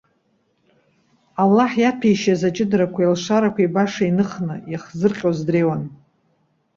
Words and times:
Аллаҳ 1.43 1.71
иаҭәеишьаз 1.81 2.41
аҷыдарақәеи 2.47 3.07
алшарақәеи 3.09 3.73
баша 3.75 4.05
иныхны, 4.09 4.55
иахзырҟьоз 4.71 5.37
дреиуан. 5.47 5.83